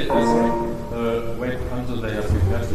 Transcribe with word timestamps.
they 0.00 0.06
just 0.06 0.92
uh, 0.92 1.36
wait 1.38 1.58
until 1.72 2.00
they 2.00 2.14
prepared. 2.22 2.70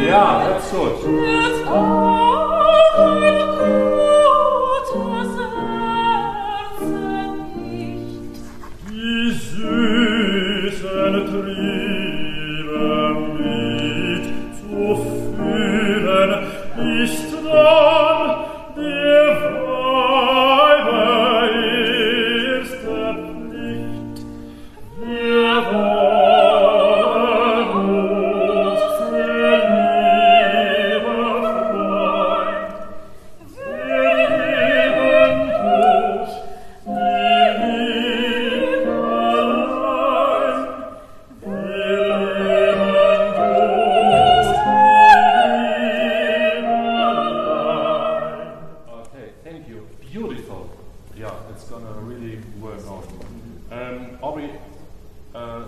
Yeah, 0.00 0.48
that's 0.48 0.70
good. 0.70 2.07
Really 51.80 52.40
work 52.60 52.84
on. 52.90 53.04
Um, 53.70 54.18
Aubrey, 54.22 54.50
uh, 55.34 55.66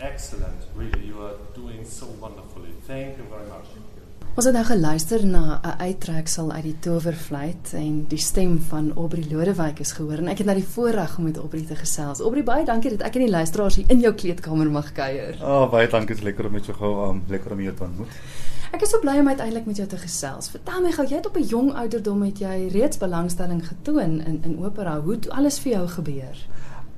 excellent. 0.00 0.62
Really, 0.74 1.06
you 1.06 1.22
are 1.22 1.36
doing 1.54 1.84
so 1.84 2.06
wonderfully. 2.06 2.70
Thank 2.86 3.18
you 3.18 3.24
very 3.24 3.46
much. 3.48 3.66
Ons 4.32 4.46
het 4.48 4.54
nou 4.56 4.64
geluister 4.64 5.26
na 5.28 5.60
'n 5.60 5.80
uittreksel 5.80 6.52
uit 6.52 6.62
die 6.62 6.78
Towervlieg 6.80 7.72
en 7.72 8.04
die 8.08 8.18
stem 8.18 8.58
van 8.68 8.92
Aubrey 8.96 9.24
Lodewyk 9.30 9.78
is 9.78 9.92
gehoor 9.92 10.18
en 10.18 10.28
ek 10.28 10.38
het 10.38 10.46
nou 10.46 10.56
die 10.56 10.68
voorreg 10.68 11.18
om 11.18 11.24
met 11.24 11.36
Aubrey 11.36 11.64
te 11.68 11.76
gesels. 11.76 12.20
Aubrey, 12.20 12.42
baie 12.42 12.64
dankie 12.64 12.90
dat 12.90 13.02
ek 13.02 13.14
en 13.14 13.20
die 13.20 13.30
luisteraars 13.30 13.76
hier 13.76 13.90
in 13.90 14.00
jou 14.00 14.14
kleedkamer 14.14 14.70
mag 14.70 14.92
kuier. 14.92 15.36
Ah, 15.42 15.62
oh, 15.62 15.70
baie 15.70 15.88
dankie, 15.88 16.08
dit 16.08 16.16
is 16.16 16.22
lekker 16.22 16.46
om 16.46 16.52
met 16.52 16.64
jou 16.64 16.76
gou 16.76 17.10
um, 17.10 17.22
lekker 17.28 17.52
om 17.52 17.60
jou 17.60 17.74
te 17.74 17.82
ontmoet. 17.82 18.08
Ek 18.72 18.82
is 18.82 18.90
so 18.90 18.98
bly 19.00 19.18
om 19.18 19.28
uiteindelik 19.28 19.66
met 19.66 19.76
jou 19.76 19.88
te 19.88 19.96
gesels. 19.96 20.48
Vertel 20.48 20.80
my 20.80 20.92
gou, 20.92 21.06
jy 21.06 21.16
het 21.16 21.26
op 21.26 21.36
'n 21.36 21.46
jong 21.46 21.72
ouderdom 21.74 22.22
het 22.22 22.38
jy 22.38 22.68
reeds 22.72 22.98
belangstelling 22.98 23.68
getoon 23.68 24.20
in 24.20 24.40
in 24.44 24.64
opera. 24.64 25.00
Hoe 25.00 25.12
het 25.12 25.28
alles 25.30 25.58
vir 25.58 25.72
jou 25.72 25.88
gebeur? 25.88 26.36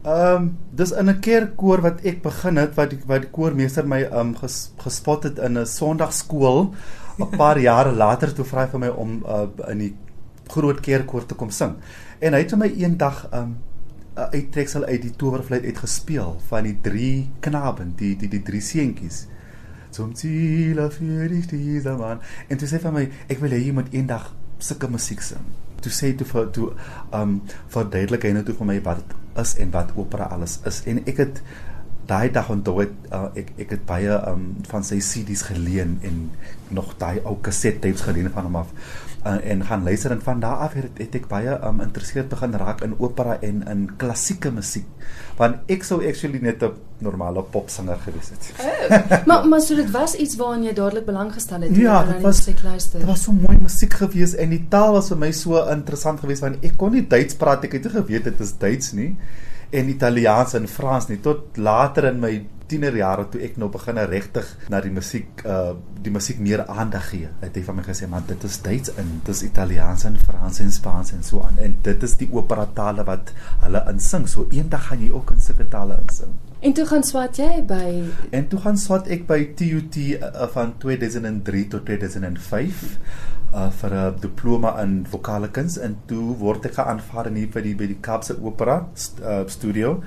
Ehm 0.04 0.36
um, 0.36 0.58
dis 0.70 0.92
in 0.92 1.08
'n 1.08 1.20
kerkkoor 1.20 1.80
wat 1.80 2.04
ek 2.04 2.22
begin 2.22 2.56
het 2.56 2.74
wat 2.74 2.90
die 2.90 3.00
wat 3.06 3.20
die 3.20 3.30
koormeester 3.30 3.86
my 3.86 4.02
um 4.02 4.36
ges, 4.36 4.70
gespot 4.76 5.22
het 5.22 5.38
in 5.38 5.58
'n 5.58 5.66
Sondagskool 5.66 6.74
'n 7.18 7.36
paar 7.36 7.58
jare 7.58 7.92
later 7.92 8.32
toe 8.34 8.44
vra 8.44 8.64
hy 8.64 8.70
vir 8.70 8.80
my 8.80 8.88
om 8.88 9.22
uh, 9.26 9.46
in 9.70 9.78
die 9.78 9.94
groot 10.48 10.80
kerkkoor 10.80 11.26
te 11.26 11.34
kom 11.34 11.50
sing. 11.50 11.76
En 12.20 12.34
hy 12.34 12.42
het 12.42 12.50
vir 12.50 12.58
my 12.58 12.70
eendag 12.82 13.28
um 13.32 13.56
'n 14.14 14.30
uittreksel 14.32 14.84
uit 14.84 15.02
die 15.02 15.16
Towervlieg 15.16 15.64
uitgespeel 15.64 16.36
van 16.48 16.62
die 16.62 16.78
drie 16.80 17.30
knaben, 17.40 17.94
die 17.96 18.16
die 18.16 18.28
die 18.28 18.42
drie 18.42 18.60
seentjies. 18.60 19.26
Zum 19.90 20.14
Ziel 20.14 20.90
für 20.90 21.28
dich 21.28 21.46
dieser 21.46 21.96
Mann. 21.96 22.20
En 22.48 22.58
toe 22.58 22.68
sê 22.68 22.78
vir 22.78 22.92
my, 22.92 23.08
ek 23.28 23.40
wil 23.40 23.50
hê 23.50 23.58
jy 23.58 23.72
moet 23.72 23.92
eendag 23.94 24.34
sulke 24.58 24.88
musiek 24.88 25.22
sing. 25.22 25.42
Toe 25.80 25.92
sê 25.92 26.14
toe 26.16 26.26
vir 26.26 26.50
toe 26.50 26.72
um 27.12 27.42
verduidelik 27.68 28.22
hy 28.22 28.32
nou 28.32 28.42
toe 28.44 28.54
vir 28.54 28.66
my 28.66 28.80
wat 28.82 29.02
dit 29.02 29.16
is 29.42 29.56
en 29.58 29.70
wat 29.70 29.92
opera 29.96 30.24
alles 30.24 30.60
is. 30.66 30.82
En 30.86 31.02
ek 31.06 31.16
het 31.16 31.42
daai 32.06 32.30
dag 32.32 32.50
onthou 32.50 32.78
het 32.80 32.92
uh, 33.12 33.28
ek 33.34 33.52
ek 33.58 33.70
het 33.78 33.86
baie 33.88 34.20
um 34.30 34.44
van 34.70 34.84
sy 34.84 34.98
CD's 35.00 35.42
geleen 35.48 35.98
en 36.02 36.30
nog 36.74 36.94
daai 36.98 37.20
ou 37.24 37.36
cassette 37.42 37.80
tapes 37.80 38.02
geleen 38.06 38.30
van 38.34 38.44
hom 38.48 38.56
af 38.56 38.70
uh, 39.26 39.38
en 39.50 39.64
gaan 39.64 39.84
luister 39.84 40.10
en 40.12 40.20
van 40.22 40.40
daar 40.40 40.56
af 40.66 40.72
het, 40.78 40.90
het 40.98 41.14
ek 41.14 41.28
baie 41.28 41.54
um 41.68 41.78
geïnteresseerd 41.80 42.28
begin 42.28 42.52
raak 42.60 42.82
in 42.82 42.94
opera 42.98 43.38
en 43.40 43.62
in 43.70 43.86
klassieke 43.96 44.50
musiek 44.50 44.86
want 45.38 45.70
ek 45.70 45.84
sou 45.84 46.00
actually 46.08 46.38
net 46.42 46.62
'n 46.62 46.72
normale 47.04 47.42
popsanger 47.42 47.98
gewees 48.04 48.28
het. 48.30 48.52
Oh, 48.58 49.26
maar 49.26 49.46
maar 49.48 49.60
so 49.60 49.74
dit 49.74 49.90
was 49.90 50.14
iets 50.14 50.36
waaraan 50.36 50.62
jy 50.64 50.72
dadelik 50.72 51.04
belang 51.06 51.32
gestel 51.32 51.60
het 51.60 51.76
Ja, 51.76 51.98
dit 52.04 52.08
na 52.08 52.12
die 52.18 52.22
was 52.22 52.36
musiek 52.46 52.62
luister. 52.64 52.98
dit 52.98 53.08
was 53.08 53.22
so 53.22 53.32
mooi 53.32 53.58
musiek 53.60 53.92
gewees 53.94 54.34
en 54.34 54.50
die 54.50 54.66
taal 54.68 54.92
was 54.92 55.08
vir 55.08 55.18
my 55.18 55.32
so 55.32 55.64
interessant 55.70 56.20
geweest 56.20 56.40
want 56.40 56.64
ek 56.64 56.76
kon 56.76 56.92
nie 56.92 57.06
Duits 57.06 57.34
praat 57.34 57.64
ek 57.64 57.72
het 57.72 57.84
nie 57.84 57.92
geweet 57.92 58.24
dit 58.24 58.40
is 58.40 58.52
Duits 58.58 58.92
nie 58.92 59.16
en 59.74 59.88
Italiaans 59.90 60.54
en 60.58 60.68
Frans 60.70 61.08
nie 61.10 61.20
tot 61.22 61.58
later 61.58 62.10
in 62.12 62.20
my 62.22 62.34
tienerjare 62.70 63.26
toe 63.30 63.42
ek 63.44 63.58
nou 63.60 63.68
begin 63.72 63.98
regtig 64.08 64.48
na 64.72 64.80
die 64.84 64.92
musiek 64.94 65.42
uh 65.44 65.74
die 66.04 66.12
musiek 66.12 66.40
meer 66.44 66.60
aandag 66.68 67.06
gee. 67.10 67.28
Het 67.40 67.54
hy 67.56 67.62
van 67.64 67.78
my 67.78 67.84
gesê 67.86 68.08
man 68.12 68.26
dit 68.28 68.42
is 68.44 68.58
Duits 68.60 68.90
in, 69.00 69.12
dit 69.24 69.30
is 69.32 69.40
Italiaans 69.46 70.04
en 70.04 70.18
Frans 70.20 70.60
en 70.60 70.72
Spaans 70.72 71.14
en 71.16 71.24
so 71.24 71.40
aan 71.46 71.60
en 71.64 71.78
dit 71.86 72.02
is 72.08 72.16
die 72.20 72.28
opera 72.32 72.66
tale 72.76 73.06
wat 73.08 73.32
hulle 73.62 73.80
insing. 73.92 74.28
So 74.28 74.44
eendag 74.52 74.90
gaan 74.90 75.00
jy 75.00 75.12
ook 75.16 75.32
in 75.32 75.40
sulke 75.44 75.68
tale 75.72 75.96
insing. 76.02 76.36
En 76.64 76.72
toe 76.72 76.86
gaan 76.88 77.02
swat 77.04 77.36
jy 77.36 77.58
by 77.68 77.88
En 78.32 78.46
toe 78.48 78.58
gaan 78.64 78.78
swat 78.80 79.08
ek 79.12 79.26
by 79.28 79.36
TUT 79.58 79.96
uh, 80.16 80.46
van 80.54 80.70
2003 80.80 81.64
tot 81.74 81.84
2005 81.90 82.84
uh 83.54 83.66
vir 83.80 83.92
'n 83.94 84.14
diploma 84.22 84.72
in 84.82 84.94
vokale 85.10 85.50
kuns. 85.52 85.76
En 85.78 85.98
toe 86.08 86.32
word 86.40 86.64
ek 86.64 86.78
geaanvaar 86.78 87.28
in 87.28 87.36
hier 87.36 87.52
by 87.52 87.60
die 87.60 87.74
by 87.76 87.90
die 87.92 88.00
Kaapse 88.00 88.38
Opera 88.40 88.78
st 88.94 89.20
uh, 89.20 89.44
studio 89.46 90.00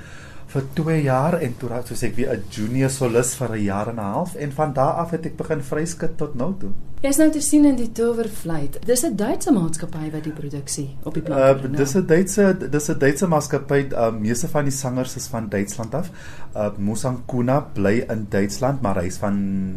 vir 0.47 0.63
2 0.73 0.97
jaar. 1.03 1.37
En 1.45 1.53
toe 1.61 1.69
raak 1.69 1.87
soos 1.87 2.03
ek 2.03 2.17
weer 2.17 2.33
'n 2.33 2.43
junior 2.49 2.89
solis 2.89 3.35
vir 3.35 3.53
'n 3.53 3.63
jaar 3.63 3.93
en 3.93 4.01
'n 4.01 4.13
half. 4.17 4.35
En 4.35 4.51
van 4.51 4.73
daar 4.73 4.97
af 5.05 5.11
het 5.11 5.25
ek 5.25 5.37
begin 5.37 5.61
vryskut 5.61 6.17
tot 6.17 6.35
nou 6.35 6.55
toe. 6.59 6.73
Jy's 6.97 7.19
nou 7.21 7.27
te 7.29 7.41
sien 7.45 7.65
in 7.69 7.75
die 7.77 7.91
Towervlieg. 7.93 8.79
Dis 8.89 9.03
'n 9.05 9.15
Duitse 9.15 9.51
maatskappy 9.53 10.07
wat 10.11 10.23
die 10.23 10.31
produksie 10.33 10.97
op 11.03 11.13
die 11.13 11.21
plank 11.21 11.57
Uh 11.57 11.61
doen. 11.61 11.75
dis 11.77 11.93
'n 11.95 12.05
Duitse 12.07 12.57
dis 12.71 12.89
'n 12.89 12.97
Duitse 12.97 13.27
maatskappy. 13.27 13.87
Uh 13.91 14.09
meeste 14.11 14.47
van 14.47 14.63
die 14.63 14.71
sangers 14.73 15.15
is 15.15 15.27
van 15.27 15.49
Duitsland 15.49 15.93
af. 15.93 16.09
Uh 16.55 16.69
Musankuna 16.77 17.59
bly 17.73 18.05
in 18.09 18.25
Duitsland, 18.29 18.81
maar 18.81 18.95
hy's 19.01 19.17
van 19.17 19.75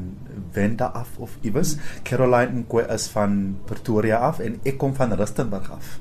Wende 0.52 0.84
af 0.84 1.08
of 1.18 1.36
iewers. 1.42 1.76
Caroline 2.02 2.52
Nkwe 2.60 2.86
is 2.88 3.06
van 3.08 3.56
Pretoria 3.66 4.16
af 4.16 4.38
en 4.38 4.58
ek 4.62 4.78
kom 4.78 4.94
van 4.94 5.12
Rustenburg 5.12 5.70
af. 5.70 5.98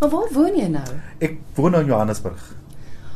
Maar 0.00 0.10
waar 0.10 0.28
woon 0.32 0.56
jy 0.56 0.66
nou? 0.68 0.88
Ek 1.18 1.38
woon 1.54 1.70
nou 1.70 1.82
in 1.82 1.88
Johannesburg. 1.88 2.54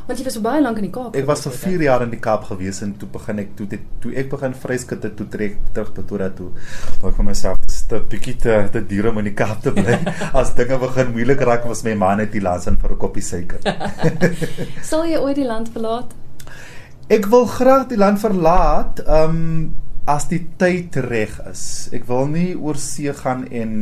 Want 0.05 0.19
jy 0.19 0.25
was 0.27 0.35
so 0.37 0.45
baie 0.45 0.61
lank 0.61 0.77
in 0.77 0.85
die 0.85 0.93
Kaap. 0.93 1.15
Ek 1.17 1.25
was 1.25 1.41
vir 1.47 1.53
gewees, 1.55 1.63
4 1.65 1.83
jaar 1.87 2.03
in 2.05 2.11
die 2.13 2.19
Kaap 2.21 2.43
gewees 2.51 2.81
en 2.85 2.91
toe 3.01 3.07
begin 3.09 3.39
ek 3.41 3.55
toe 3.57 3.65
toe 4.03 4.11
ek 4.21 4.27
begin 4.29 4.53
vryskut 4.53 5.05
het 5.07 5.15
toe 5.17 5.25
trek 5.33 5.55
terug 5.73 5.93
Pretoria 5.95 6.27
toe. 6.29 6.51
Ek 7.01 7.15
vir 7.17 7.25
myself 7.25 7.63
te 7.89 8.01
bietjie 8.11 8.35
te 8.43 8.57
te 8.73 8.83
duur 8.85 9.09
om 9.09 9.17
in 9.23 9.31
die 9.31 9.33
Kaap 9.37 9.63
te 9.65 9.73
bly. 9.73 9.97
As 10.39 10.53
dinge 10.57 10.77
begin 10.83 11.09
moeilik 11.15 11.41
raak, 11.49 11.65
was 11.65 11.81
my 11.87 11.95
ma 11.97 12.11
net 12.19 12.29
die 12.35 12.43
in 12.69 12.77
vir 12.77 12.93
'n 12.93 12.99
koppie 13.01 13.25
suiker. 13.25 13.65
Sal 14.91 15.09
jy 15.09 15.17
ooit 15.17 15.41
die 15.41 15.49
land 15.49 15.73
verlaat? 15.73 16.13
Ek 17.09 17.25
wil 17.33 17.45
graag 17.45 17.89
die 17.89 17.97
land 17.97 18.21
verlaat, 18.21 19.01
ehm 19.05 19.41
um, 19.41 19.73
as 20.05 20.27
die 20.29 20.43
tyd 20.61 20.95
reg 21.01 21.33
is. 21.49 21.89
Ek 21.93 22.05
wil 22.05 22.27
nie 22.29 22.53
oor 22.53 22.77
see 22.77 23.09
gaan 23.09 23.47
en 23.49 23.73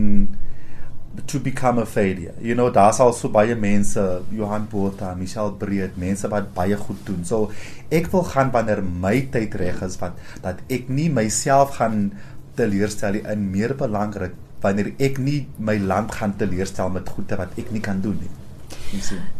to 1.25 1.39
become 1.39 1.77
a 1.77 1.85
failure. 1.85 2.33
You 2.41 2.55
know, 2.55 2.69
daar's 2.69 2.99
al 2.99 3.13
so 3.13 3.29
baie 3.29 3.55
mense, 3.55 4.21
Johan 4.31 4.67
Botha, 4.71 5.13
Michelle 5.15 5.51
Breed, 5.51 5.97
mense 5.97 6.29
wat 6.29 6.53
baie 6.55 6.77
goed 6.77 7.01
doen. 7.05 7.23
So 7.25 7.51
ek 7.93 8.09
wil 8.13 8.25
gaan 8.29 8.53
wanneer 8.53 8.83
my 8.83 9.19
tyd 9.33 9.55
reg 9.61 9.81
is 9.85 9.99
wat 10.01 10.17
dat 10.45 10.61
ek 10.73 10.89
nie 10.89 11.09
myself 11.13 11.77
gaan 11.79 12.13
teleurstel 12.57 13.19
nie, 13.19 13.25
in 13.29 13.49
meer 13.53 13.75
belangrik 13.77 14.37
wanneer 14.63 14.93
ek 15.01 15.19
nie 15.19 15.43
my 15.59 15.75
land 15.81 16.13
gaan 16.15 16.37
teleurstel 16.39 16.89
met 16.93 17.09
goede 17.09 17.37
wat 17.37 17.53
ek 17.59 17.73
nie 17.75 17.83
kan 17.83 18.01
doen 18.01 18.17
nie. 18.21 18.31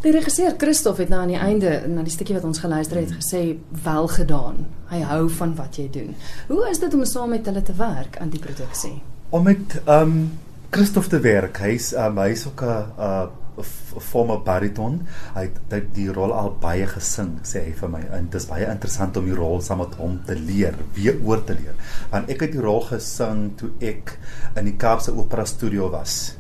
Die 0.02 0.12
regisseur 0.14 0.56
Christoff 0.58 0.98
het 1.02 1.12
nou 1.14 1.22
aan 1.22 1.34
die 1.34 1.42
einde 1.42 1.76
na 1.90 2.02
die 2.06 2.14
stukkie 2.14 2.36
wat 2.38 2.46
ons 2.48 2.62
geluister 2.62 2.98
het 3.02 3.14
gesê 3.14 3.44
wel 3.86 4.10
gedaan. 4.10 4.66
Hy 4.90 5.02
hou 5.14 5.24
van 5.40 5.56
wat 5.58 5.78
jy 5.78 5.88
doen. 5.94 6.14
Hoe 6.50 6.68
is 6.70 6.82
dit 6.82 6.94
om 6.94 7.06
saam 7.06 7.34
met 7.34 7.50
hulle 7.50 7.66
te 7.66 7.78
werk 7.78 8.18
aan 8.22 8.34
die 8.34 8.42
produksie? 8.42 8.98
om 9.34 9.44
met 9.44 9.82
ehm 9.86 10.02
um, 10.02 10.32
Christof 10.74 11.08
te 11.08 11.20
werk. 11.22 11.60
Hy's 11.62 11.92
um, 11.94 12.18
hy's 12.18 12.48
ook 12.50 12.64
'n 12.66 13.30
former 14.02 14.40
bariton. 14.42 14.96
Hy 15.36 15.44
het 15.70 15.90
die 15.94 16.08
rol 16.10 16.34
al 16.34 16.56
baie 16.62 16.88
gesing, 16.90 17.36
sê 17.46 17.62
hy 17.68 17.74
vir 17.78 17.90
my. 17.90 18.02
En 18.18 18.26
dit 18.26 18.42
is 18.42 18.48
baie 18.50 18.66
interessant 18.66 19.18
om 19.18 19.26
die 19.30 19.38
rol 19.38 19.62
saam 19.62 19.84
met 19.84 19.94
hom 20.02 20.20
te 20.26 20.34
leer, 20.36 20.74
weer 20.96 21.20
oor 21.22 21.44
te 21.46 21.54
leer. 21.54 21.76
Want 22.10 22.30
ek 22.34 22.48
het 22.48 22.56
die 22.58 22.64
rol 22.64 22.82
gesing 22.88 23.52
toe 23.60 23.70
ek 23.82 24.18
in 24.58 24.66
die 24.66 24.78
Kaapse 24.78 25.14
Opera 25.14 25.46
Studio 25.46 25.92
was. 25.94 26.36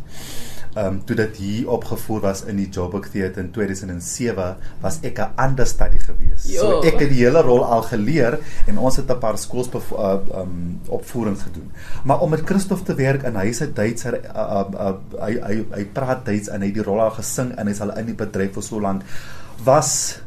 Ehm 0.74 0.88
um, 0.88 1.00
toe 1.06 1.16
dit 1.16 1.36
hier 1.38 1.70
opgevoer 1.70 2.22
was 2.22 2.44
in 2.50 2.58
die 2.58 2.70
Joburg 2.70 3.10
Theatre 3.14 3.44
in 3.44 3.52
2007 3.54 4.56
was 4.82 5.00
ek 5.04 5.20
'n 5.20 5.34
ander 5.36 5.68
studie 5.68 6.00
gewees. 6.00 6.48
Jo. 6.50 6.62
So 6.62 6.82
ek 6.82 7.00
het 7.00 7.10
die 7.10 7.22
hele 7.26 7.42
rol 7.42 7.64
al 7.64 7.82
geleer 7.82 8.40
en 8.68 8.78
ons 8.78 8.96
het 8.96 9.10
'n 9.10 9.20
paar 9.20 9.38
skools 9.38 9.70
uh, 9.70 10.18
um, 10.34 10.80
opvoerings 10.88 11.42
gedoen. 11.42 11.72
Maar 12.04 12.20
om 12.20 12.30
met 12.30 12.42
Christof 12.46 12.84
te 12.84 12.96
werk 12.96 13.24
en 13.24 13.36
hy's 13.36 13.62
'n 13.62 13.74
Duitser 13.74 14.20
uh, 14.24 14.40
uh, 14.40 14.66
uh, 14.74 14.94
hy 15.22 15.34
hy 15.40 15.66
hy 15.76 15.86
praat 15.86 16.26
Duits 16.26 16.50
en 16.50 16.62
hy 16.62 16.68
het 16.68 16.76
die 16.76 16.84
rol 16.84 17.02
al 17.02 17.12
gesing 17.12 17.54
en 17.58 17.68
hy's 17.68 17.82
al 17.82 17.98
in 17.98 18.06
die 18.06 18.18
bedryf 18.18 18.54
vir 18.54 18.64
so 18.64 18.80
lank 18.80 19.02
was 19.64 20.20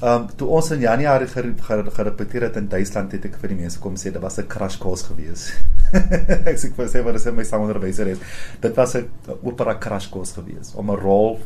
Ehm 0.00 0.22
um, 0.22 0.28
toe 0.36 0.48
ons 0.48 0.70
in 0.72 0.80
Januarie 0.80 1.28
gerepeteer 1.28 2.46
het 2.46 2.56
in 2.56 2.68
Duitsland 2.72 3.12
het 3.12 3.24
ek 3.28 3.34
vir 3.42 3.52
die 3.52 3.58
mense 3.58 3.80
kom 3.82 3.98
sê 4.00 4.12
dit 4.14 4.22
was 4.22 4.38
'n 4.38 4.48
crash 4.48 4.78
course 4.78 5.04
gewees. 5.04 5.50
ek 6.50 6.56
sê 6.56 6.70
vir 6.76 6.88
sê 6.88 7.02
wat 7.04 7.18
is 7.18 7.26
my 7.26 7.44
sangonderwyser 7.44 8.08
is. 8.08 8.18
Dit 8.60 8.76
was 8.76 8.94
'n 8.96 9.10
opera 9.42 9.74
crash 9.74 10.08
course 10.08 10.32
gewees 10.32 10.72
om 10.74 10.90
'n 10.90 10.96
rol 10.96 11.40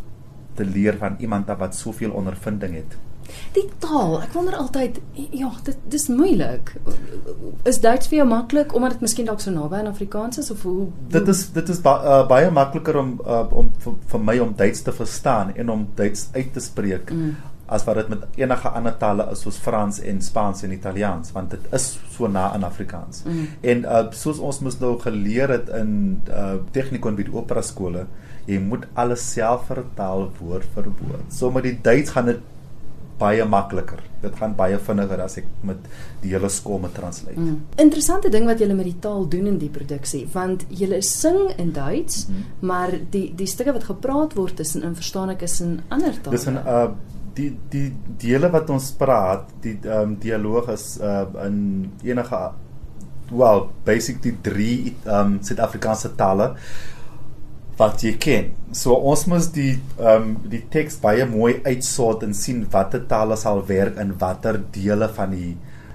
te 0.54 0.64
leer 0.64 0.96
van 0.98 1.16
iemand 1.18 1.50
wat 1.58 1.74
soveel 1.74 2.10
ondervinding 2.10 2.74
het. 2.74 2.94
Die 3.54 3.64
taal, 3.78 4.18
ek 4.22 4.34
wonder 4.36 4.54
altyd, 4.54 5.00
ja, 5.32 5.50
dit 5.64 5.76
dis 5.88 6.08
moeilik. 6.08 6.74
Is 7.64 7.80
Duits 7.80 8.10
vir 8.10 8.18
jou 8.18 8.26
maklik 8.28 8.74
omdat 8.74 8.92
dit 8.92 9.00
miskien 9.00 9.26
dalk 9.26 9.40
so 9.40 9.50
naby 9.50 9.80
aan 9.80 9.90
Afrikaans 9.90 10.38
is 10.38 10.50
of 10.50 10.62
hoe, 10.62 10.74
hoe? 10.74 10.88
Dit 11.08 11.28
is 11.28 11.46
dit 11.54 11.68
is 11.68 11.80
ba, 11.80 11.94
uh, 12.04 12.28
baie 12.28 12.50
makliker 12.50 12.98
om 13.00 13.16
uh, 13.24 13.46
om 13.50 13.72
vir, 13.78 13.96
vir 14.12 14.20
my 14.20 14.38
om 14.38 14.54
Duits 14.54 14.82
te 14.82 14.92
verstaan 14.92 15.54
en 15.56 15.70
om 15.70 15.88
Duits 15.96 16.28
uit 16.36 16.52
te 16.52 16.60
spreek. 16.60 17.10
Mm 17.10 17.34
as 17.66 17.84
wat 17.84 17.96
dit 17.96 18.08
met 18.12 18.24
enige 18.36 18.68
ander 18.68 18.96
tale 19.00 19.26
is 19.32 19.44
soos 19.46 19.56
Frans 19.56 20.00
en 20.00 20.20
Spaans 20.22 20.62
en 20.66 20.72
Italiaans 20.72 21.32
want 21.32 21.50
dit 21.50 21.68
is 21.72 21.98
so 22.16 22.28
na 22.28 22.50
aan 22.52 22.64
Afrikaans. 22.64 23.22
Mm. 23.24 23.46
En 23.60 23.84
uh 23.84 24.02
soos 24.12 24.38
ons 24.38 24.60
mos 24.60 24.78
nou 24.80 24.94
geleer 25.00 25.48
het 25.56 25.70
in 25.80 25.94
uh 26.28 26.56
tegnikon 26.76 27.16
by 27.16 27.28
die 27.28 27.36
opera 27.36 27.62
skole, 27.62 28.06
jy 28.46 28.58
moet 28.60 28.84
alles 28.94 29.24
self 29.32 29.70
vertaal 29.72 30.28
woord 30.40 30.68
vir 30.74 30.90
woord. 30.90 31.30
So 31.32 31.50
met 31.50 31.64
die 31.64 31.78
Duits 31.82 32.12
gaan 32.12 32.28
dit 32.32 32.42
baie 33.18 33.44
makliker. 33.46 34.02
Dit 34.22 34.36
gaan 34.40 34.56
baie 34.58 34.78
vinniger 34.82 35.20
as 35.22 35.38
ek 35.38 35.46
met 35.66 35.80
die 36.22 36.32
hele 36.32 36.50
skool 36.50 36.80
met 36.82 36.94
translate. 36.96 37.38
Mm. 37.38 37.60
Interessante 37.80 38.30
ding 38.32 38.48
wat 38.48 38.60
julle 38.62 38.74
met 38.76 38.88
die 38.88 38.98
taal 39.00 39.28
doen 39.30 39.46
in 39.52 39.58
die 39.60 39.70
produksie, 39.72 40.24
want 40.32 40.66
julle 40.68 41.00
sing 41.06 41.38
in 41.56 41.72
Duits, 41.72 42.26
mm 42.26 42.34
-hmm. 42.34 42.68
maar 42.68 42.94
die 43.10 43.26
die 43.36 43.46
stukke 43.46 43.72
wat 43.72 43.84
gepraat 43.84 44.34
word 44.34 44.56
tussen 44.56 44.82
in 44.82 44.94
verstaan 44.94 45.30
ek 45.30 45.42
is 45.42 45.60
in 45.60 45.80
ander 45.88 46.20
tale. 46.20 46.36
Dis 46.36 46.46
in 46.46 46.56
uh 46.56 46.88
die 47.34 47.50
die 47.70 47.88
dele 48.20 48.50
wat 48.52 48.70
ons 48.70 48.92
praat, 48.98 49.48
die 49.64 49.78
ehm 49.82 50.14
um, 50.14 50.16
dialoog 50.22 50.68
is 50.74 50.98
uh 51.00 51.26
in 51.46 51.90
enige 52.04 52.42
well, 53.30 53.68
basically 53.84 54.36
drie 54.42 54.94
ehm 55.04 55.20
um, 55.20 55.38
Suid-Afrikaanse 55.42 56.14
tale 56.16 56.54
wat 57.78 58.02
jy 58.06 58.12
ken. 58.22 58.50
So 58.72 58.94
ons 58.94 59.26
moet 59.30 59.50
die 59.54 59.72
ehm 59.98 60.28
um, 60.28 60.34
die 60.50 60.62
teks 60.70 61.00
baie 61.02 61.26
mooi 61.26 61.56
uitsort 61.64 62.22
en 62.26 62.34
sien 62.34 62.64
watter 62.70 63.06
tale 63.10 63.36
sal 63.40 63.64
werk 63.68 63.98
in 64.02 64.14
watter 64.20 64.60
dele 64.74 65.08
van 65.16 65.30
die 65.34 65.54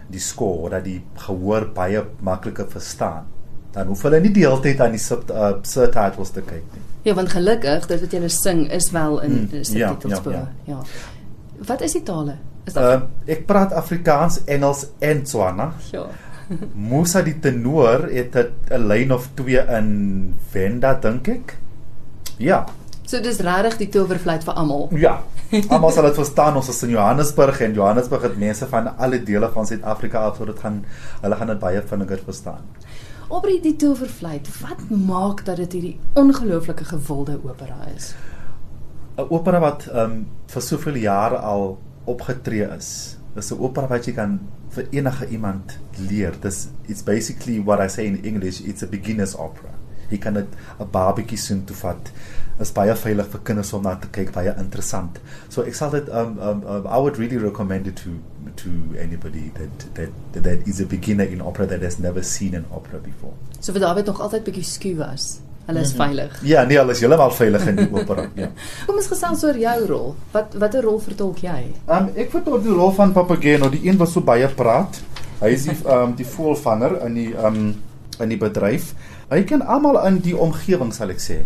die 0.10 0.20
skool 0.20 0.70
dat 0.74 0.84
die 0.84 1.02
gehoor 1.28 1.70
baie 1.76 2.02
makliker 2.26 2.66
verstaan. 2.68 3.28
Dan 3.72 3.92
hoef 3.92 4.02
hulle 4.08 4.20
nie 4.20 4.32
die 4.34 4.42
hele 4.48 4.58
tyd 4.64 4.80
aan 4.82 4.96
die 4.98 5.02
sub 5.02 5.30
uh, 5.30 5.52
subtitles 5.62 6.32
te 6.34 6.42
kyk 6.42 6.66
nie. 6.74 6.86
Ja, 7.06 7.14
want 7.16 7.30
gelukkig 7.30 7.86
dit 7.88 8.02
wat 8.02 8.14
jy 8.14 8.32
sing 8.34 8.66
is 8.74 8.90
wel 8.92 9.20
in 9.22 9.32
Mm, 9.32 9.64
subtitles. 9.64 10.20
ja, 10.26 10.32
ja, 10.32 10.48
ja. 10.66 10.80
Wat 11.68 11.82
is 11.82 11.92
die 11.98 12.04
tale? 12.04 12.38
Is 12.66 12.76
Ehm 12.76 13.04
uh, 13.04 13.32
ek 13.34 13.46
praat 13.46 13.74
Afrikaans, 13.74 14.44
Engels 14.46 14.88
en 15.00 15.24
Tswana. 15.24 15.74
ja. 15.92 16.08
Musa 16.92 17.22
die 17.22 17.40
tenor 17.40 18.08
het 18.10 18.36
'n 18.36 18.88
lyn 18.88 19.12
of 19.14 19.30
twee 19.34 19.62
in 19.78 20.36
Venda 20.50 20.94
dink 20.94 21.28
ek. 21.28 21.58
Ja. 22.38 22.66
So 23.06 23.22
dis 23.22 23.40
regtig 23.40 23.78
die 23.78 23.90
towervleit 23.90 24.44
vir 24.44 24.54
almal. 24.54 24.90
Ja. 24.94 25.22
Almal 25.74 25.92
sal 25.92 26.06
dit 26.06 26.16
verstaan 26.16 26.56
ons 26.56 26.70
is 26.70 26.84
in 26.84 26.90
Johannesburg 26.90 27.62
en 27.66 27.74
Johannesburg 27.74 28.22
het 28.22 28.38
mense 28.38 28.68
van 28.70 28.98
alle 28.98 29.24
dele 29.24 29.50
van 29.54 29.66
Suid-Afrika 29.66 30.20
af 30.20 30.38
so 30.38 30.46
dit 30.46 30.60
gaan 30.60 30.86
hulle 31.22 31.36
gaan 31.36 31.48
dit 31.48 31.60
baie 31.60 31.82
vinniger 31.82 32.20
verstaan. 32.26 32.62
Oprie 33.30 33.60
die 33.62 33.76
towervleit, 33.76 34.48
wat 34.62 34.90
maak 34.90 35.46
dat 35.46 35.58
dit 35.58 35.72
hierdie 35.72 36.00
ongelooflike 36.14 36.86
gewilde 36.86 37.40
opera 37.44 37.78
is? 37.96 38.14
'n 39.20 39.28
Opera 39.30 39.60
wat 39.60 39.88
ehm 39.88 40.12
um, 40.12 40.28
vir 40.48 40.62
soveel 40.62 40.98
jare 41.04 41.38
al 41.38 41.78
opgetree 42.06 42.68
is. 42.78 43.18
Dis 43.36 43.52
'n 43.52 43.60
opera 43.60 43.88
wat 43.88 44.06
jy 44.06 44.14
kan 44.14 44.40
vir 44.70 44.88
enige 44.92 45.28
iemand 45.28 45.78
leer. 46.10 46.34
Dis 46.42 46.68
it's 46.88 47.04
basically 47.04 47.60
what 47.60 47.80
I 47.80 47.88
say 47.88 48.06
in 48.06 48.24
English, 48.24 48.62
it's 48.62 48.84
a 48.84 48.88
beginner's 48.88 49.36
opera. 49.36 49.74
Jy 50.10 50.18
kan 50.18 50.34
dit 50.34 50.48
'n 50.80 50.90
babatjie 50.92 51.38
sien 51.38 51.66
toe 51.66 51.76
vat. 51.76 52.12
Is 52.60 52.72
baie 52.72 52.96
veilig 52.96 53.28
vir 53.28 53.40
kinders 53.44 53.74
om 53.74 53.84
na 53.84 53.96
te 53.96 54.08
kyk, 54.08 54.32
baie 54.32 54.54
interessant. 54.60 55.20
So 55.50 55.62
ek 55.62 55.76
sal 55.76 55.92
dit 55.92 56.10
um, 56.10 56.40
um, 56.40 56.64
um 56.68 56.88
I 56.88 56.98
would 56.98 57.18
really 57.18 57.38
recommend 57.38 57.88
it 57.88 57.96
to 57.96 58.10
to 58.56 58.70
anybody 59.00 59.52
that 59.54 59.96
that 59.96 60.44
that 60.44 60.68
is 60.68 60.82
a 60.82 60.86
beginner 60.86 61.26
in 61.26 61.42
opera 61.42 61.66
that 61.68 61.82
has 61.82 62.00
never 62.00 62.24
seen 62.24 62.56
an 62.56 62.66
opera 62.72 63.00
before. 63.00 63.34
So 63.60 63.74
vir 63.74 63.80
David 63.82 64.06
nog 64.06 64.20
altyd 64.20 64.44
bietjie 64.44 64.64
skuw 64.64 64.98
was. 64.98 65.40
Hulle 65.70 65.80
Mhm. 65.84 65.86
is 65.86 65.94
veilig. 65.94 66.40
Ja, 66.50 66.64
nee, 66.66 66.78
hulle 66.82 66.92
is 66.96 67.00
heeltemal 67.04 67.32
veilig 67.38 67.68
in 67.70 67.76
die 67.78 67.88
opera, 68.00 68.24
ja. 68.36 68.48
Kom 68.88 68.96
ons 68.98 69.08
gesels 69.12 69.44
oor 69.46 69.58
jou 69.62 69.86
rol. 69.92 70.16
Wat 70.34 70.56
watter 70.58 70.82
rol 70.88 70.98
vertolk 71.04 71.44
jy? 71.46 71.60
Um 71.88 72.10
ek 72.18 72.32
vertolk 72.34 72.64
die 72.66 72.74
rol 72.74 72.92
van 72.98 73.14
Papageno, 73.14 73.70
die 73.70 73.84
een 73.86 73.98
wat 74.02 74.10
so 74.10 74.22
baie 74.26 74.48
praat. 74.50 74.98
Hy 75.44 75.54
is 75.54 75.68
die 75.70 75.78
um 75.86 76.16
die 76.20 76.26
voelvanger 76.26 76.98
in 77.06 77.14
die 77.20 77.30
um 77.38 77.62
in 78.20 78.30
die 78.34 78.38
bedryf. 78.42 78.94
Hy 79.30 79.44
ken 79.48 79.62
almal 79.62 80.02
in 80.08 80.18
die 80.26 80.34
omgewing 80.36 80.90
sal 80.92 81.14
ek 81.14 81.22
sê. 81.22 81.44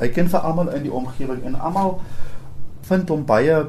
Hy 0.00 0.08
ken 0.12 0.28
vir 0.28 0.40
almal 0.40 0.68
in 0.74 0.82
die 0.82 0.92
omgewing 0.92 1.44
en 1.46 1.54
almal 1.54 2.00
vind 2.90 3.08
hom 3.08 3.22
baie 3.24 3.60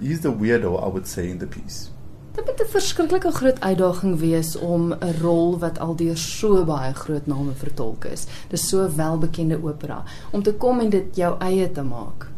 he's 0.00 0.20
the 0.22 0.30
weirdo 0.30 0.76
I 0.78 0.88
would 0.88 1.06
say 1.08 1.28
in 1.30 1.38
the 1.42 1.46
piece. 1.46 1.90
Dit 2.32 2.46
moet 2.46 2.60
'n 2.60 2.70
verskriklike 2.70 3.30
groot 3.30 3.60
uitdaging 3.60 4.18
wees 4.18 4.56
om 4.56 4.92
'n 4.92 5.14
rol 5.20 5.58
wat 5.58 5.78
al 5.78 5.96
deur 5.96 6.16
so 6.16 6.64
baie 6.64 6.94
groot 6.94 7.26
name 7.26 7.52
vertolk 7.52 8.04
is. 8.04 8.26
Dis 8.48 8.68
so 8.68 8.88
welbekende 8.96 9.62
opera 9.62 10.04
om 10.30 10.42
te 10.42 10.54
kom 10.54 10.80
en 10.80 10.90
dit 10.90 11.16
jou 11.16 11.36
eie 11.38 11.72
te 11.72 11.82
maak. 11.82 12.28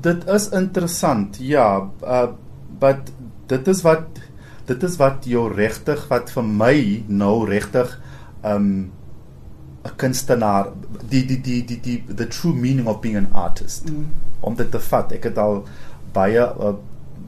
Dit 0.00 0.28
is 0.28 0.48
interessant. 0.48 1.36
Ja, 1.40 1.90
uh 2.02 2.28
but 2.78 3.12
dit 3.46 3.68
is 3.68 3.82
wat 3.82 4.02
dit 4.64 4.82
is 4.82 4.96
wat 4.96 5.24
jou 5.24 5.54
regtig 5.54 6.08
wat 6.08 6.30
vir 6.30 6.44
my 6.44 7.04
nou 7.06 7.44
regtig 7.44 8.00
um 8.44 8.92
'n 9.84 9.96
kunstenaar 9.96 10.68
die 11.08 11.26
die 11.26 11.40
die 11.40 11.64
die 11.64 11.80
die 11.80 12.14
the 12.14 12.26
true 12.26 12.54
meaning 12.54 12.88
of 12.88 13.00
being 13.00 13.16
an 13.16 13.32
artist. 13.32 13.90
Mm. 13.90 14.06
Om 14.40 14.54
dit 14.54 14.70
te 14.70 14.80
vat. 14.80 15.12
Ek 15.12 15.24
het 15.24 15.38
al 15.38 15.64
baie 16.12 16.40
uh, 16.40 16.74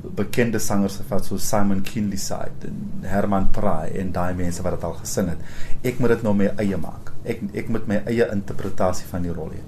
bekende 0.02 0.58
sangers 0.58 0.96
gevat 0.96 1.25
so 1.25 1.38
Simon 1.38 1.82
Kinley 1.86 2.19
side 2.19 2.67
en 2.69 3.06
Herman 3.06 3.50
Praai 3.55 3.93
en 4.00 4.12
daai 4.12 4.34
mense 4.34 4.62
wat 4.62 4.76
dit 4.76 4.84
al 4.84 4.98
gesing 4.98 5.29
het. 5.29 5.38
Ek 5.86 5.98
moet 6.03 6.17
dit 6.17 6.26
nou 6.26 6.34
my 6.34 6.50
eie 6.58 6.76
maak. 6.76 7.12
Ek 7.24 7.43
ek 7.55 7.70
moet 7.70 7.86
my 7.86 8.03
eie 8.06 8.29
interpretasie 8.34 9.06
van 9.10 9.22
die 9.22 9.34
rol 9.34 9.55
hê. 9.55 9.62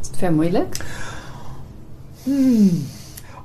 Is 0.00 0.10
dit 0.10 0.22
vir 0.24 0.34
moeilik? 0.34 0.80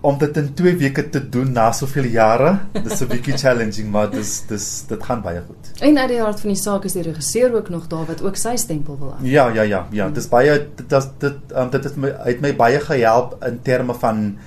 om 0.01 0.17
dit 0.17 0.37
in 0.37 0.47
2 0.57 0.77
weke 0.81 1.03
te 1.13 1.21
doen 1.29 1.51
na 1.53 1.67
soveel 1.77 2.07
jare, 2.09 2.51
dis 2.73 3.01
'n 3.01 3.07
bietjie 3.07 3.37
challenging, 3.37 3.91
maar 3.91 4.09
dis 4.09 4.41
dis 4.49 4.85
dit 4.89 5.03
gaan 5.03 5.21
baie 5.21 5.41
goed. 5.45 5.69
En 5.79 5.97
uit 5.97 6.09
die 6.09 6.21
hart 6.21 6.39
van 6.39 6.49
die 6.49 6.61
saak 6.61 6.85
is 6.85 6.93
die 6.93 7.03
regisseur 7.03 7.53
ook 7.53 7.69
nog 7.69 7.87
daar 7.87 8.05
wat 8.05 8.21
ook 8.21 8.35
sy 8.35 8.55
stempel 8.55 8.97
wil 8.97 9.13
aan. 9.13 9.25
Ja, 9.25 9.47
ja, 9.53 9.61
ja, 9.61 9.87
ja, 9.91 10.09
dis 10.09 10.27
baie 10.27 10.57
dit 10.75 10.89
dit 10.89 11.09
dit 11.19 11.37
um, 11.55 11.69
dit 11.69 11.83
het 11.83 11.95
my 11.97 12.13
het 12.25 12.41
my 12.41 12.55
baie 12.55 12.79
gehelp 12.79 13.37
in 13.45 13.61
terme 13.61 13.93
van 13.93 14.37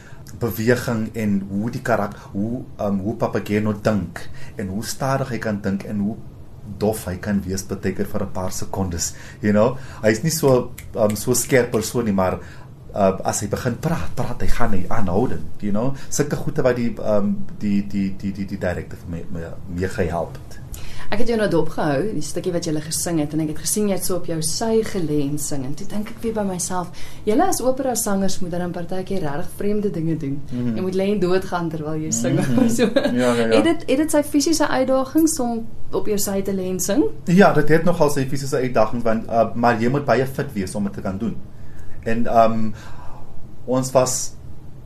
beweging 0.41 1.09
en 1.15 1.41
hoe 1.49 1.71
die 1.71 1.83
karakter 1.83 2.21
hoe 2.33 2.63
um 2.79 3.01
hoe 3.05 3.17
Papageno 3.17 3.75
dink 3.83 4.29
en 4.57 4.69
hoe 4.69 4.85
stadig 4.85 5.35
hy 5.35 5.39
kan 5.39 5.61
dink 5.63 5.85
en 5.89 6.01
hoe 6.05 6.17
dof 6.79 7.05
hy 7.09 7.17
kan 7.21 7.43
wees 7.45 7.65
beteken 7.69 8.07
vir 8.07 8.23
'n 8.25 8.33
paar 8.33 8.53
sekondes, 8.53 9.15
you 9.41 9.53
know. 9.53 9.77
Hy's 10.03 10.23
nie 10.23 10.33
so 10.33 10.73
um 10.95 11.17
so 11.17 11.35
skerp 11.35 11.71
persoon 11.71 12.05
nie, 12.05 12.13
maar 12.13 12.39
uh, 12.95 13.19
as 13.25 13.41
hy 13.41 13.49
begin 13.49 13.77
praat, 13.81 14.15
praat 14.15 14.41
hy 14.41 14.49
gaan 14.49 14.73
hy 14.73 14.85
aanhoudend, 14.89 15.61
you 15.61 15.73
know. 15.73 15.95
Sulke 16.09 16.37
goede 16.37 16.63
wat 16.63 16.77
die 16.77 16.95
um 16.99 17.37
die 17.59 17.87
die 17.87 18.15
die 18.17 18.33
die 18.33 18.47
die 18.47 18.59
direkteur 18.59 18.99
vir 18.99 19.11
my 19.11 19.25
my 19.31 19.53
mee 19.69 19.89
gehelp 19.89 20.39
het. 20.41 20.64
Ek 21.11 21.19
het 21.19 21.29
jou 21.29 21.39
nou 21.39 21.49
dopgehou, 21.51 22.13
die 22.15 22.23
stukkie 22.23 22.53
wat 22.53 22.65
jy 22.65 22.75
gele 22.75 22.83
gesing 22.83 23.21
het 23.23 23.35
en 23.35 23.43
ek 23.45 23.53
het 23.53 23.61
gesien 23.63 23.89
jy 23.89 23.99
het 23.99 24.07
so 24.07 24.17
op 24.19 24.27
jou 24.27 24.41
sy 24.43 24.83
gelê 24.87 25.21
en 25.29 25.39
sing 25.39 25.65
en 25.67 25.75
toe 25.79 25.87
dink 25.91 26.11
ek 26.11 26.23
weer 26.25 26.35
by 26.35 26.45
myself, 26.49 27.05
julle 27.27 27.47
as 27.47 27.61
opera 27.63 27.95
sangers 27.95 28.41
moet 28.43 28.55
dan 28.57 28.73
partykeer 28.75 29.23
regtig 29.23 29.51
vreemde 29.59 29.91
dinge 29.91 30.17
doen. 30.17 30.41
Mm. 30.51 30.59
-hmm. 30.59 30.77
Jy 30.77 30.83
moet 30.83 30.95
lê 30.95 31.09
en 31.13 31.21
doodgaan 31.21 31.71
terwyl 31.71 32.01
jy 32.03 32.11
sing. 32.11 32.39
Mm. 32.39 32.45
-hmm. 32.45 32.69
so. 32.77 32.91
Ja, 32.95 33.11
ja, 33.13 33.35
ja. 33.35 33.57
Het 33.57 33.65
dit 33.65 33.85
het 33.87 33.99
dit 33.99 34.11
sy 34.11 34.23
fisiese 34.23 34.69
uitdagings 34.69 35.39
om 35.39 35.67
op 35.91 36.07
jou 36.07 36.19
sy 36.19 36.43
te 36.43 36.53
lê 36.53 36.69
en 36.71 36.81
sing? 36.81 37.05
Ja, 37.25 37.53
dit 37.53 37.69
het 37.69 37.85
nogal 37.85 38.11
sy 38.11 38.27
fisiese 38.29 38.57
uitdagings 38.57 39.05
want 39.05 39.27
uh, 39.27 39.55
maar 39.55 39.81
jy 39.81 39.89
moet 39.89 40.05
baie 40.05 40.27
fit 40.27 40.53
wees 40.53 40.75
om 40.75 40.85
dit 40.85 40.93
te 40.93 41.01
kan 41.01 41.19
doen. 41.19 41.37
En 42.03 42.27
um 42.43 42.75
ons 43.67 43.91
was 43.91 44.33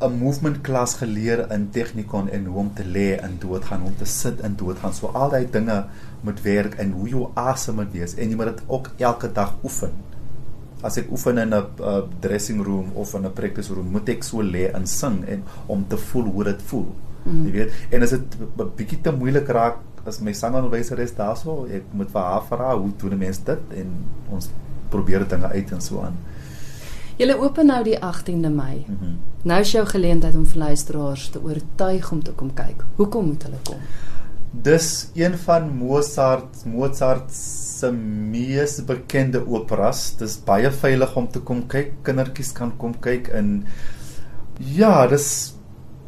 'n 0.00 0.18
movement 0.18 0.60
klas 0.60 0.94
geleer 0.94 1.50
in 1.50 1.70
Technikon 1.70 2.28
en 2.30 2.44
hoe 2.44 2.58
om 2.58 2.74
te 2.74 2.84
lê 2.84 3.18
en 3.18 3.36
doodgaan, 3.38 3.80
hoe 3.80 3.88
om 3.88 3.96
te 3.96 4.04
sit 4.04 4.40
en 4.40 4.54
doodgaan. 4.56 4.94
So 4.94 5.06
al 5.06 5.30
daai 5.30 5.48
dinge 5.50 5.84
moet 6.20 6.42
werk 6.42 6.74
en 6.74 6.92
hoe 6.92 7.08
jou 7.08 7.28
asem 7.34 7.74
moet 7.74 7.92
wees 7.92 8.14
en 8.14 8.30
jy 8.30 8.36
moet 8.36 8.56
dit 8.56 8.62
ook 8.66 8.90
elke 8.98 9.32
dag 9.32 9.54
oefen. 9.62 9.92
as 10.82 10.98
ek 11.00 11.10
oefen 11.10 11.38
in 11.42 11.54
'n 11.54 11.66
uh, 11.80 12.02
dressing 12.20 12.62
room 12.62 12.92
of 12.94 13.14
in 13.14 13.26
'n 13.26 13.32
practice 13.32 13.72
room, 13.72 13.90
moet 13.90 14.08
ek 14.08 14.22
so 14.22 14.42
lê 14.42 14.70
en 14.72 14.86
sing 14.86 15.24
en 15.26 15.42
om 15.66 15.84
te 15.88 15.96
voel 15.96 16.24
hoe 16.24 16.44
dit 16.44 16.62
voel. 16.62 16.94
Mm. 17.24 17.44
Jy 17.46 17.52
weet, 17.52 17.72
en 17.90 18.02
as 18.02 18.10
dit 18.10 18.36
'n 18.40 18.70
bietjie 18.76 19.00
te 19.00 19.10
moeilik 19.10 19.48
raak 19.48 19.76
as 20.06 20.20
my 20.20 20.32
sangonderwyseres 20.32 21.14
daarso, 21.14 21.66
ek 21.66 21.82
moet 21.92 22.10
vir 22.10 22.22
haar 22.22 22.42
vra 22.42 22.76
hoe 22.78 22.90
doen 22.96 23.18
mense 23.18 23.44
dit 23.44 23.60
en 23.74 23.88
ons 24.30 24.50
probeer 24.88 25.28
dinge 25.28 25.46
uit 25.46 25.72
en 25.72 25.80
so 25.80 26.00
aan. 26.00 26.16
Julle 27.18 27.36
open 27.36 27.66
nou 27.66 27.82
die 27.84 27.98
18de 27.98 28.50
Mei. 28.50 28.84
Mm 28.86 28.96
-hmm. 29.00 29.16
Nou 29.42 29.60
is 29.60 29.72
jou 29.72 29.86
geleentheid 29.86 30.36
om 30.36 30.46
vir 30.46 30.58
luisteraars 30.58 31.28
te 31.30 31.42
oortuig 31.42 32.12
om 32.12 32.22
te 32.22 32.32
kom 32.32 32.54
kyk. 32.54 32.84
Hoekom 32.96 33.26
moet 33.26 33.42
hulle 33.42 33.58
kom? 33.64 33.76
Dis 34.52 35.10
een 35.14 35.36
van 35.38 35.68
Mozart 35.76 36.64
Mozart 36.64 37.30
se 37.32 37.90
mees 37.92 38.78
bekende 38.84 39.42
operas. 39.44 40.14
Dis 40.16 40.38
baie 40.44 40.70
veilig 40.72 41.16
om 41.16 41.28
te 41.28 41.42
kom 41.44 41.66
kyk. 41.68 41.92
Kindertjies 42.06 42.54
kan 42.56 42.72
kom 42.80 42.94
kyk 43.04 43.28
in 43.36 43.66
ja, 44.58 45.06
dis 45.06 45.54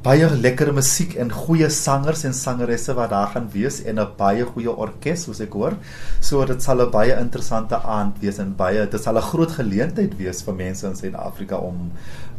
baie 0.03 0.25
lekker 0.33 0.71
musiek 0.73 1.13
en 1.21 1.29
goeie 1.31 1.69
sangers 1.71 2.25
en 2.25 2.33
sangeresse 2.35 2.95
wat 2.97 3.13
daar 3.13 3.29
gaan 3.35 3.51
wees 3.53 3.83
en 3.85 4.01
'n 4.01 4.09
baie 4.17 4.45
goeie 4.45 4.73
orkes 4.73 5.25
soos 5.25 5.41
ek 5.41 5.53
hoor. 5.53 5.77
So 6.21 6.45
dit 6.47 6.63
sal 6.63 6.81
'n 6.81 6.91
baie 6.91 7.21
interessante 7.21 7.77
aand 7.77 8.19
wees 8.21 8.39
en 8.39 8.57
baie 8.57 8.87
dit 8.87 9.03
sal 9.03 9.19
'n 9.19 9.23
groot 9.23 9.51
geleentheid 9.51 10.17
wees 10.17 10.43
vir 10.43 10.55
mense 10.55 10.87
in 10.87 10.97
Suid-Afrika 10.97 11.57
om 11.57 11.93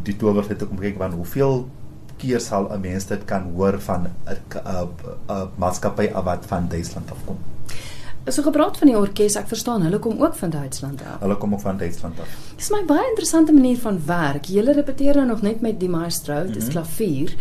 die 0.04 0.18
towerfees 0.18 0.58
te 0.58 0.66
kom 0.66 0.78
kyk 0.78 0.98
want 0.98 1.14
hoeveel 1.14 1.70
keer 2.22 2.40
sal 2.40 2.70
'n 2.72 2.82
mens 2.82 3.06
dit 3.10 3.26
kan 3.26 3.52
hoor 3.56 3.80
van 3.88 4.08
'n 4.08 4.14
'n 4.30 4.90
'n 5.30 5.50
maatskappy 5.56 6.12
wat 6.14 6.46
van 6.46 6.68
Duitsland 6.70 7.12
afkom. 7.12 7.51
So 8.30 8.44
gepraat 8.46 8.78
van 8.78 8.88
die 8.88 8.98
orkes, 8.98 9.36
ek 9.36 9.48
verstaan 9.50 9.82
hulle 9.82 9.98
kom 10.00 10.20
ook 10.22 10.36
van 10.36 10.50
Duitsland 10.54 11.02
af. 11.02 11.20
Hulle 11.24 11.36
kom 11.42 11.54
ook 11.54 11.62
van 11.62 11.78
Duitsland 11.78 12.20
af. 12.22 12.28
Dis 12.56 12.70
my 12.70 12.84
baie 12.86 13.08
interessante 13.10 13.52
manier 13.54 13.78
van 13.82 13.98
werk. 14.06 14.46
Julle 14.46 14.74
repeteer 14.78 15.16
nou 15.16 15.26
nog 15.28 15.42
net 15.42 15.62
met 15.62 15.80
die 15.80 15.90
maestro, 15.90 16.44
dis 16.46 16.64
Mhm. 16.68 16.72
klavier. 16.72 17.34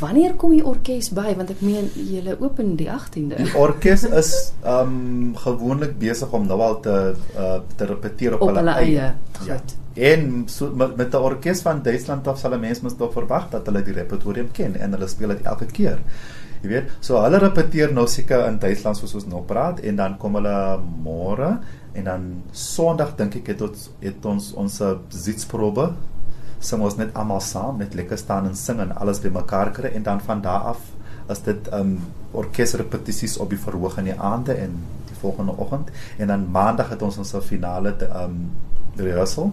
Wanneer 0.00 0.34
kom 0.34 0.50
die 0.50 0.64
orkes 0.64 1.10
by? 1.10 1.34
Want 1.36 1.50
ek 1.50 1.60
meen 1.60 1.90
julle 1.94 2.36
open 2.40 2.76
die 2.76 2.86
18de. 2.90 3.36
Die 3.36 3.54
orkes 3.56 4.04
is 4.04 4.52
um 4.64 5.34
gewoonlik 5.36 5.98
besig 5.98 6.30
om 6.32 6.46
nou 6.46 6.60
al 6.60 6.80
te 6.80 7.14
uh, 7.36 7.58
te 7.76 7.84
repeteer 7.84 8.34
op, 8.34 8.40
Op 8.48 8.54
hulle 8.54 8.70
eie. 8.70 8.90
Ja. 8.92 9.14
Goed. 9.40 9.74
En 9.94 10.44
so 10.46 10.70
met, 10.74 10.96
met 10.96 11.12
'n 11.12 11.16
orkes 11.16 11.60
van 11.62 11.82
Duitsland 11.82 12.28
af 12.28 12.38
sal 12.38 12.54
'n 12.54 12.60
mens 12.60 12.80
mos 12.80 12.96
tog 12.96 13.12
verwag 13.12 13.50
dat 13.50 13.66
hulle 13.66 13.82
die 13.82 13.92
repertorium 13.94 14.48
ken 14.52 14.76
en 14.80 14.92
hulle 14.92 15.08
speel 15.08 15.28
dit 15.28 15.42
elke 15.42 15.66
keer. 15.66 15.98
Jy 16.62 16.68
weet, 16.72 16.90
so 17.00 17.20
hulle 17.22 17.38
repeteer 17.38 17.92
nou 17.94 18.06
seker 18.10 18.48
in 18.48 18.58
Duitsland 18.58 18.98
soos 18.98 19.14
ons 19.14 19.28
nou 19.30 19.44
praat 19.46 19.78
en 19.86 19.96
dan 19.96 20.16
kom 20.18 20.34
hulle 20.40 20.56
môre 21.04 21.58
en 21.94 22.04
dan 22.04 22.28
Sondag 22.52 23.14
dink 23.18 23.36
ek 23.40 23.52
het 23.54 23.62
ons 23.62 23.90
het 24.02 24.26
ons 24.26 24.52
ons 24.58 24.78
sitsprobe 25.14 25.92
sing 26.58 26.82
ons 26.82 26.96
net 26.98 27.14
almal 27.14 27.40
saam 27.44 27.78
net 27.78 27.94
lekker 27.94 28.18
staan 28.18 28.48
en 28.50 28.56
sing 28.58 28.82
en 28.82 28.94
alles 28.98 29.22
bymekaar 29.22 29.70
kry 29.76 29.92
en 29.94 30.02
dan 30.02 30.22
van 30.26 30.42
daar 30.42 30.72
af 30.74 30.82
is 31.30 31.42
dit 31.46 31.70
um 31.76 31.98
orkesrepetisies 32.32 33.38
op 33.38 33.52
die 33.52 33.60
verhoog 33.60 33.98
in 34.00 34.10
die 34.10 34.18
aande 34.18 34.56
en 34.58 34.74
die 35.08 35.18
volgende 35.20 35.54
oggend 35.56 35.92
en 36.18 36.32
dan 36.32 36.50
maandag 36.50 36.90
het 36.94 37.02
ons 37.02 37.18
ons 37.18 37.34
finale 37.44 37.94
te, 37.96 38.08
um 38.24 38.48
rehearsal. 38.98 39.52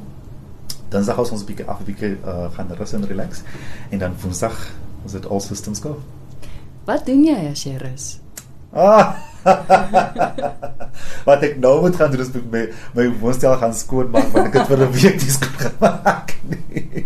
Dan 0.89 1.03
sag 1.03 1.19
ons 1.21 1.31
ons 1.31 1.41
'n 1.41 1.45
bietjie 1.45 1.67
af 1.67 1.79
'n 1.79 1.85
bietjie 1.85 2.17
uh, 2.25 2.49
gaan 2.51 2.71
rus 2.71 2.93
en 2.93 3.05
relax 3.05 3.43
en 3.89 3.99
dan 3.99 4.13
woensdag 4.21 4.71
is 5.05 5.11
dit 5.11 5.25
all 5.25 5.41
systems 5.41 5.79
go. 5.79 5.97
Wat 6.85 7.05
doen 7.05 7.23
jy 7.25 7.37
as 7.49 7.63
jy 7.65 7.77
rus? 7.81 8.19
Ah. 8.75 9.15
Wat 11.27 11.43
ek 11.45 11.57
nou 11.61 11.79
moet 11.83 11.95
gaan 11.97 12.11
doen 12.13 12.23
is 12.23 12.31
met 12.33 12.45
my 12.51 12.63
my 12.97 13.05
woonstel 13.21 13.55
gaan 13.61 13.73
skoonmaak 13.77 14.31
want 14.33 14.49
ek 14.49 14.57
het 14.59 14.69
vir 14.71 14.83
'n 14.85 14.91
week 14.93 15.17
dis 15.21 15.37
gemaak. 15.41 16.35
Nee. 16.49 17.05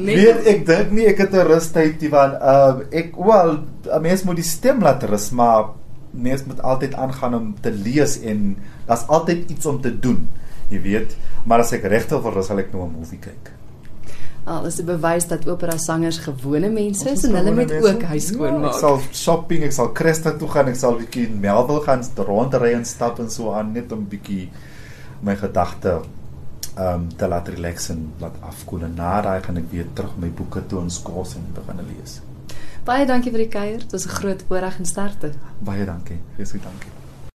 Nee. 0.00 0.16
Weet 0.16 0.46
ek 0.48 0.62
dink 0.64 0.92
nie 0.96 1.04
ek 1.10 1.18
het 1.20 1.34
'n 1.36 1.44
rustyd 1.44 2.00
nie 2.00 2.08
want 2.08 2.32
ehm 2.40 2.78
ek 2.90 3.12
wel 3.16 3.50
'n 3.60 4.02
mens 4.02 4.24
moet 4.24 4.40
die 4.40 4.48
stem 4.48 4.80
laat 4.80 5.04
rus 5.04 5.28
maar 5.30 5.76
mens 6.10 6.44
moet 6.48 6.62
altyd 6.62 6.94
aangaan 6.94 7.34
om 7.34 7.54
te 7.60 7.70
lees 7.70 8.16
en 8.24 8.56
daar's 8.86 9.04
altyd 9.06 9.50
iets 9.50 9.66
om 9.66 9.80
te 9.80 9.92
doen. 9.92 10.28
Jy 10.70 10.80
weet, 10.82 11.16
maar 11.44 11.60
as 11.60 11.72
ek 11.72 11.84
regtig 11.84 12.22
wil 12.22 12.32
rus 12.32 12.46
sal 12.46 12.58
ek 12.58 12.72
nou 12.72 12.86
'n 12.86 12.96
movie 12.96 13.18
kyk. 13.20 13.59
Al 14.44 14.66
is 14.66 14.80
'n 14.80 14.84
bewys 14.84 15.26
dat 15.28 15.48
opera 15.48 15.76
sangers 15.76 16.18
gewone 16.18 16.70
mense 16.70 17.08
Ons 17.08 17.18
is 17.18 17.24
en 17.28 17.34
hulle 17.36 17.54
moet 17.54 17.72
ook 17.72 18.02
huis 18.02 18.28
Ja, 18.28 18.34
skoonmaak. 18.34 18.74
Ek 18.74 18.80
sal 18.80 19.00
shopping, 19.12 19.62
ek 19.62 19.72
sal 19.72 19.92
Cresta 19.92 20.32
toe 20.32 20.48
gaan, 20.48 20.68
ek 20.68 20.76
sal 20.76 20.96
bietjie 20.96 21.26
in 21.26 21.40
Melville 21.40 21.82
gaan 21.82 22.02
rondry 22.16 22.72
en 22.72 22.84
stap 22.84 23.18
en 23.18 23.30
so 23.30 23.52
aan 23.52 23.72
net 23.72 23.92
om 23.92 24.06
bietjie 24.08 24.48
my 25.22 25.36
gedagte 25.36 26.00
ehm 26.76 26.94
um, 26.94 27.08
te 27.16 27.28
laat 27.28 27.48
relax 27.48 27.90
en 27.90 28.12
laat 28.20 28.34
afkoel 28.40 28.82
en 28.82 28.94
na 28.94 29.20
daai 29.20 29.42
gaan 29.42 29.56
ek 29.56 29.70
weer 29.70 29.86
terug 29.94 30.16
my 30.16 30.30
boeke 30.30 30.66
toe 30.66 30.80
en 30.80 30.90
skors 30.90 31.34
en 31.34 31.44
begin 31.54 31.84
lees. 31.88 32.20
Baie 32.84 33.06
dankie 33.06 33.30
vir 33.30 33.44
die 33.44 33.52
kuier. 33.52 33.78
Dit 33.78 33.92
was 33.92 34.06
'n 34.06 34.16
groot 34.20 34.44
voorreg 34.48 34.78
en 34.78 34.86
sterkte. 34.86 35.32
Baie 35.58 35.84
dankie. 35.84 36.18
Wees 36.36 36.50
goed 36.50 36.62
dankie. 36.62 36.99